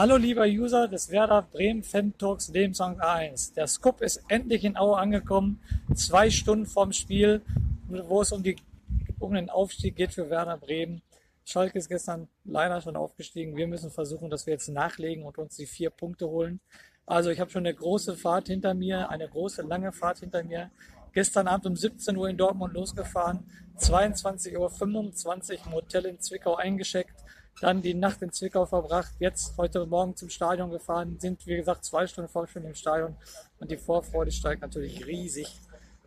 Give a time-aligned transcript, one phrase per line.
[0.00, 3.52] Hallo lieber User des Werder Bremen Fan Talks Lebenslang A1.
[3.52, 5.60] Der Scoop ist endlich in Aue angekommen.
[5.94, 7.42] Zwei Stunden vorm Spiel,
[7.86, 8.56] wo es um, die,
[9.18, 11.02] um den Aufstieg geht für Werder Bremen.
[11.44, 13.58] Schalke ist gestern leider schon aufgestiegen.
[13.58, 16.60] Wir müssen versuchen, dass wir jetzt nachlegen und uns die vier Punkte holen.
[17.04, 20.70] Also ich habe schon eine große Fahrt hinter mir, eine große lange Fahrt hinter mir.
[21.12, 23.40] Gestern Abend um 17 Uhr in Dortmund losgefahren,
[23.78, 27.20] 22.25 Uhr im Hotel in Zwickau eingeschickt
[27.60, 31.84] dann die Nacht in Zwickau verbracht, jetzt heute Morgen zum Stadion gefahren, sind wie gesagt
[31.84, 33.16] zwei Stunden vor schon im Stadion
[33.58, 35.60] und die Vorfreude steigt natürlich riesig.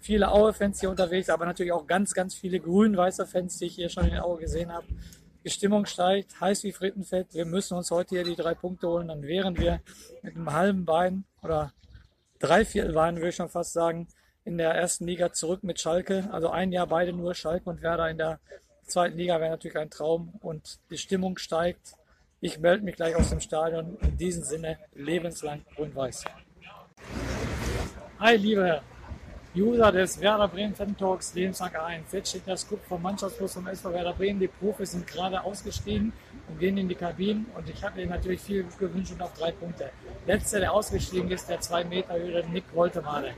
[0.00, 3.90] Viele Aue-Fans hier unterwegs, aber natürlich auch ganz, ganz viele grün-weiße Fans, die ich hier
[3.90, 4.86] schon in Aue gesehen habe.
[5.44, 7.34] Die Stimmung steigt, heiß wie Frittenfett.
[7.34, 9.80] Wir müssen uns heute hier die drei Punkte holen, dann wären wir
[10.22, 11.72] mit einem halben Bein oder
[12.38, 14.08] dreiviertel Bein, würde ich schon fast sagen,
[14.44, 16.28] in der ersten Liga zurück mit Schalke.
[16.32, 18.40] Also ein Jahr beide nur Schalke und Werder in der
[18.90, 21.94] zweiten Liga wäre natürlich ein Traum und die Stimmung steigt.
[22.40, 23.96] Ich melde mich gleich aus dem Stadion.
[24.02, 26.24] In diesem Sinne lebenslang grün-weiß.
[28.18, 28.82] Hi, liebe
[29.54, 32.12] User des Werder Bremen Fan Talks Lebenslang 1.
[32.12, 34.40] Jetzt steht der Scoop vom Mannschaftsbus vom SV Werder Bremen.
[34.40, 36.12] Die Profis sind gerade ausgestiegen
[36.48, 37.46] und gehen in die Kabinen.
[37.56, 39.90] Und ich habe ihnen natürlich viel gewünscht und auf drei Punkte.
[40.26, 43.34] Letzter, der ausgestiegen ist, der zwei Meter Höhe, Nick Woltemade.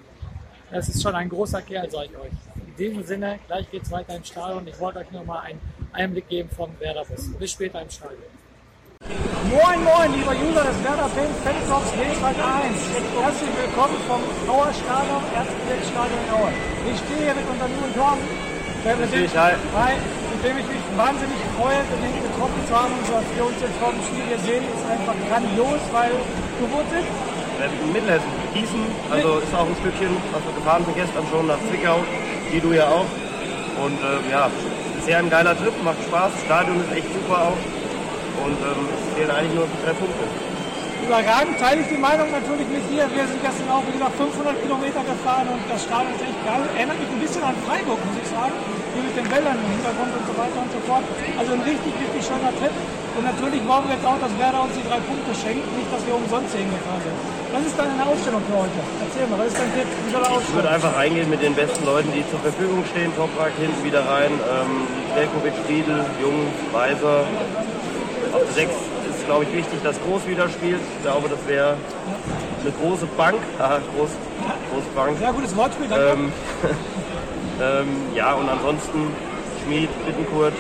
[0.71, 2.62] Das ist schon ein großer Kerl, sage ich euch.
[2.73, 4.67] In diesem Sinne, gleich geht es weiter im Stadion.
[4.67, 5.61] Ich wollte euch nur mal einen
[5.93, 7.37] Einblick geben vom Werder-Bus.
[7.37, 8.33] Bis später im Stadion.
[9.53, 12.73] Moin, moin, lieber User des Werder Fan Fantalks Lebenswald 1.
[13.21, 15.21] Herzlich willkommen vom Auer Stadion,
[15.85, 16.49] Stadion in Aue.
[16.89, 18.17] Ich stehe hier mit unserem jungen Tom,
[18.89, 19.29] der mit dem,
[19.77, 19.93] hi,
[20.33, 23.77] mit dem ich mich wahnsinnig freue, den getroffen zu haben und was wir uns jetzt
[23.85, 26.17] vor dem Spiel hier sehen, ist einfach grandios, weil
[26.57, 27.05] du wo sind?
[27.93, 32.01] Mittelhessen, Gießen, also ist auch ein Stückchen, was wir gefahren sind gestern schon nach Zwickau
[32.53, 33.09] wie du ja auch.
[33.83, 34.51] Und ähm, ja,
[34.95, 36.31] bisher ein geiler Trip, macht Spaß.
[36.45, 37.61] Stadion ist echt super auch.
[38.45, 40.25] Und ähm, es fehlen eigentlich nur drei Punkte.
[41.03, 43.09] Überragend teile ich die Meinung natürlich mit dir.
[43.11, 46.63] Wir sind gestern auch wieder 500 Kilometer gefahren und das Stadion ist echt geil.
[46.77, 48.55] Erinnert mich ein bisschen an Freiburg, muss ich sagen.
[48.93, 51.05] Mit den Bällern im Hintergrund und so weiter und so fort.
[51.41, 52.73] Also ein richtig, richtig schöner Trip.
[53.17, 56.01] Und natürlich wollen wir jetzt auch, dass Werder uns die drei Punkte schenkt, nicht, dass
[56.05, 57.17] wir umsonst hingefahren sind.
[57.53, 58.79] Was ist deine Ausstellung für heute?
[59.05, 59.89] Erzähl mal, was ist dein Tipp?
[59.89, 63.13] Wie soll er Ich würde einfach reingehen mit den besten Leuten, die zur Verfügung stehen.
[63.17, 64.33] Toprak hinten wieder rein.
[64.33, 67.29] Ähm, Velkovic, Riedel, Jung, Weiser.
[68.33, 70.81] Auf der 6 ist, glaube ich, wichtig, dass Groß wieder spielt.
[70.81, 71.77] Ich glaube, das wäre
[72.65, 73.37] eine große Bank.
[73.59, 74.11] Aha, groß,
[74.73, 75.19] große Bank.
[75.19, 76.07] Sehr gutes Wortspiel, danke.
[76.17, 76.33] Ähm,
[77.63, 79.15] ähm, ja, und ansonsten
[79.63, 80.55] Schmied, Bittenkurt,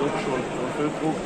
[0.00, 1.16] Luksch und, und Füllkrug.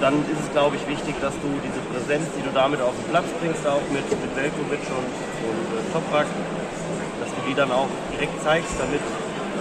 [0.00, 3.06] Dann ist es, glaube ich, wichtig, dass du diese Präsenz, die du damit auf den
[3.10, 5.10] Platz bringst, auch mit, mit Velkovic und,
[5.46, 6.26] und äh, Toprak,
[7.22, 9.04] dass du die dann auch direkt zeigst, damit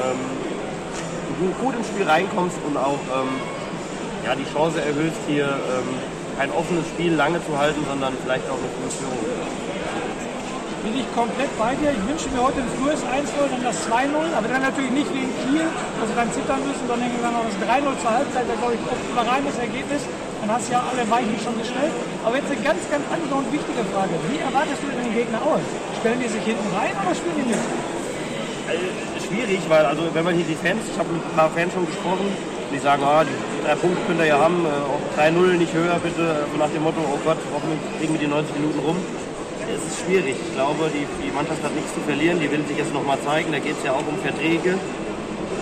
[0.02, 0.22] ähm,
[1.38, 3.38] du gut ins Spiel reinkommst und auch ähm,
[4.26, 5.90] ja, die Chance erhöhst, hier ähm,
[6.40, 9.22] kein offenes Spiel lange zu halten, sondern vielleicht auch eine Führung
[10.82, 11.94] bin ich komplett bei dir.
[11.94, 15.30] Ich wünsche mir heute ein frühes 1-0, dann das 2-0, aber dann natürlich nicht in
[15.46, 18.74] Kiel, dass wir dann zittern müssen, sondern dann noch das 3-0 zur Halbzeit, das glaube
[18.76, 20.02] ich ein überragendes Ergebnis.
[20.42, 21.94] Dann hast du ja alle Weichen schon gestellt.
[22.26, 24.14] Aber jetzt eine ganz, ganz andere und wichtige Frage.
[24.26, 25.62] Wie erwartest du denn den Gegner aus?
[26.02, 27.66] Stellen die sich hinten rein oder spielen die nicht?
[28.66, 28.86] Also,
[29.22, 31.86] schwierig, weil also wenn man hier die Fans, ich habe mit ein paar Fans schon
[31.86, 32.26] gesprochen,
[32.74, 36.26] die sagen, ah, die drei Punkte könnt ihr ja haben, äh, 3-0 nicht höher bitte,
[36.42, 38.98] also nach dem Motto, oh Gott, hoffentlich kriegen wir die 90 Minuten rum
[40.12, 40.36] schwierig.
[40.36, 42.40] Ich glaube, die, die Mannschaft hat nichts zu verlieren.
[42.40, 43.52] Die will sich jetzt nochmal zeigen.
[43.52, 44.76] Da geht es ja auch um Verträge.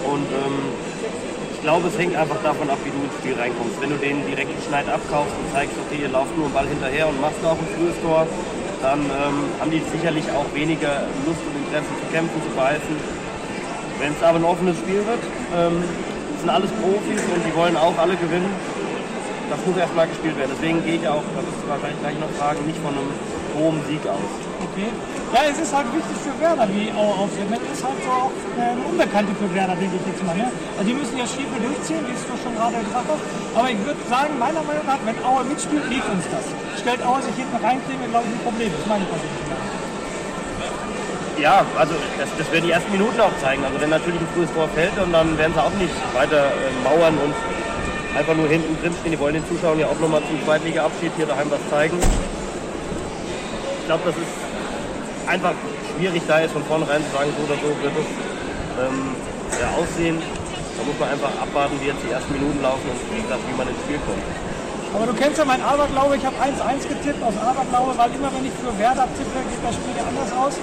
[0.09, 0.57] Und ähm,
[1.53, 3.77] ich glaube, es hängt einfach davon ab, wie du ins Spiel reinkommst.
[3.77, 7.05] Wenn du den direkten Schneid abkaufst und zeigst, okay, ihr lauft nur einen Ball hinterher
[7.05, 8.25] und machst auch ein frühes Tor,
[8.81, 12.95] dann ähm, haben die sicherlich auch weniger Lust und Interesse zu kämpfen, zu beißen.
[14.01, 15.23] Wenn es aber ein offenes Spiel wird,
[15.53, 15.83] ähm,
[16.39, 18.49] sind alles Profis und die wollen auch alle gewinnen.
[19.51, 20.55] Das muss erstmal gespielt werden.
[20.55, 23.11] Deswegen gehe ich auch, das ist wahrscheinlich gleich noch fragen, nicht von einem
[23.59, 24.31] hohem Sieg aus.
[24.71, 24.87] Okay.
[25.35, 27.51] Ja, es ist halt wichtig für Werder, wie Aue auftritt.
[27.51, 30.33] Das ist halt so auch eine Unbekannte für Werder, denke ich jetzt mal.
[30.33, 30.49] Ne?
[30.79, 33.23] Also die müssen ja Stiefel durchziehen, wie es du schon gerade gesagt hast.
[33.53, 36.47] Aber ich würde sagen, meiner Meinung nach, wenn Aue mitspielt, liegt uns das.
[36.81, 38.71] Stellt Aue sich hinten rein, kriegen wir, glaube ich, ein Problem.
[38.73, 39.29] Das ist meine Meinung.
[41.37, 43.63] Ja, also das, das werden die ersten Minuten auch zeigen.
[43.63, 46.73] Also wenn natürlich ein frühes Tor fällt und dann werden sie auch nicht weiter äh,
[46.83, 47.33] mauern und
[48.17, 49.11] einfach nur hinten drin stehen.
[49.13, 51.97] Die wollen den Zuschauern ja auch nochmal zum Zweitliga-Abschied hier daheim was zeigen.
[53.89, 54.37] Glaube, das ist
[55.25, 55.57] einfach
[55.89, 58.05] schwierig, da jetzt von vornherein zu sagen, so oder so wird es
[58.85, 59.17] ähm,
[59.57, 60.21] ja, aussehen.
[60.21, 63.57] Da muss man einfach abwarten, wie jetzt die ersten Minuten laufen und wie gesagt, wie
[63.57, 64.21] man ins Spiel kommt.
[64.93, 68.45] Aber du kennst ja meinen Aberglaube, ich habe 1-1 getippt aus Aberglaube, weil immer wenn
[68.45, 70.53] ich für Werder tippe, geht das Spiel ja anders aus.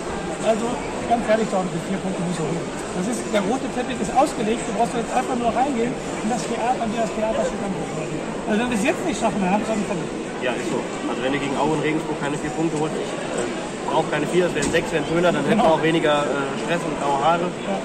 [0.46, 0.67] Also
[1.11, 2.62] ganz ehrlich, Dorn, die vier Punkte nicht so hoch.
[2.94, 6.46] Das ist, der rote Teppich ist ausgelegt, du brauchst jetzt einfach nur reingehen und das
[6.46, 8.06] Theater, dir das Theaterstück angucken.
[8.46, 10.25] Also wenn wir es jetzt nicht schaffen, dann haben wir es auch nicht verloren.
[10.43, 10.79] Ja, ist so.
[11.09, 14.47] Also wenn du gegen Aue und Regensburg keine vier Punkte holst, äh, brauche keine vier,
[14.47, 15.75] es wären sechs, wären schöner, dann hätten wir Genau.
[15.77, 17.47] auch weniger äh, Stress und graue Haare.
[17.67, 17.77] Ja.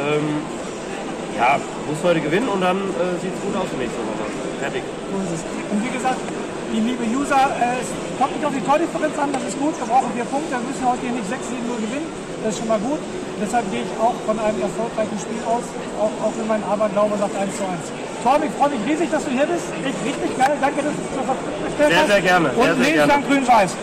[0.00, 0.26] Ähm,
[1.38, 1.56] ja,
[1.88, 4.24] muss heute gewinnen und dann äh, sieht es gut aus für nächste Woche.
[4.60, 4.82] Fertig.
[4.84, 5.42] So ist es.
[5.72, 6.20] Und wie gesagt,
[6.74, 7.88] die liebe User, äh, es
[8.20, 10.84] kommt nicht auf die Tordifferenz an, das ist gut, wir brauchen vier Punkte, wir müssen
[10.84, 12.08] heute hier nicht 6, 7, 0 gewinnen,
[12.44, 13.00] das ist schon mal gut.
[13.40, 15.64] Deshalb gehe ich auch von einem erfolgreichen Spiel aus,
[15.96, 17.88] auch, auch wenn mein Aberglaube sagt 1 zu 1.
[18.22, 19.66] Torben, ich freue mich riesig, dass du hier bist.
[19.84, 20.56] Echt richtig geil.
[20.60, 22.08] Danke, dass du zur Verfügung gestellt Sehr, hast.
[22.08, 22.48] sehr gerne.
[22.50, 23.76] Und Sehr, sehr lebenslang grün-weiß.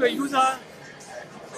[0.00, 0.58] Liebe User.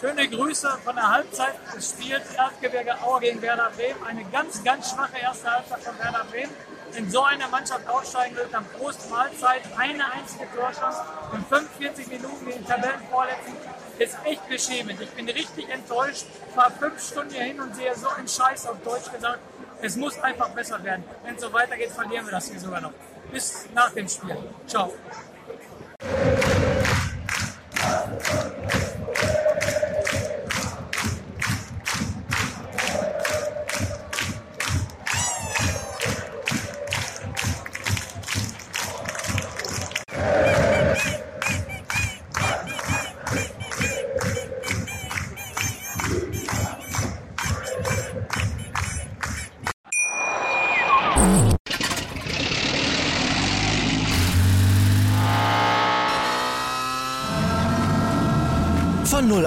[0.00, 4.02] Schöne Grüße von der Halbzeit des Spiels Erzgebirge Aue gegen Werder Bremen.
[4.04, 6.50] Eine ganz, ganz schwache erste Halbzeit von Werder Bremen.
[6.92, 11.00] Wenn so eine Mannschaft aufsteigen will, dann Prost Mahlzeit, eine einzige Torchance
[11.32, 13.54] und 45 Minuten gegen Tabellenvorletzten
[13.98, 15.00] ist echt beschämend.
[15.00, 16.26] Ich bin richtig enttäuscht.
[16.56, 19.38] War fünf Stunden hier hin und sehe so einen Scheiß auf Deutsch gesagt.
[19.80, 21.04] Es muss einfach besser werden.
[21.24, 22.92] Wenn es so weitergeht, verlieren wir das hier sogar noch.
[23.30, 24.36] Bis nach dem Spiel.
[24.66, 24.92] Ciao.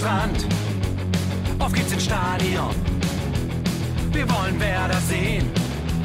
[0.00, 0.46] Weserstrand.
[1.58, 2.74] Auf geht's ins Stadion.
[4.12, 5.50] Wir wollen Werder sehen.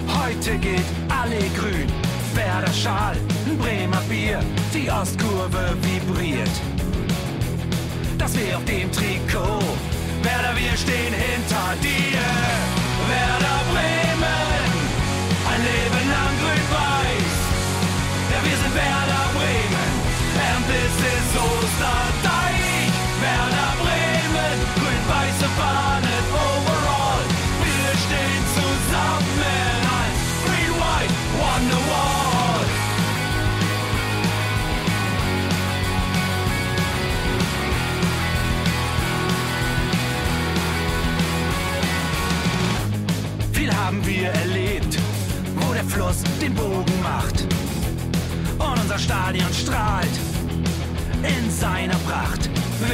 [0.08, 1.88] Heute geht alle grün.
[2.34, 3.16] Werder Schal,
[3.58, 4.40] Bremer Bier.
[4.74, 6.50] Die Ostkurve vibriert.
[8.18, 9.64] Das wir auf dem Trikot.
[10.24, 12.45] Werder, wir stehen hinter dir.